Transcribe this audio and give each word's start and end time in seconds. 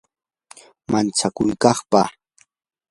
manchakuypaq 0.91 1.91